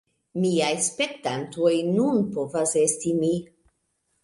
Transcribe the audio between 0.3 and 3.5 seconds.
Miaj spektantoj nun povas esti mi